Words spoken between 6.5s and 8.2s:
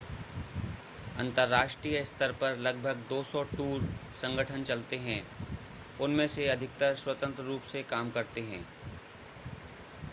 अधिकतर स्वतंत्र रूप से काम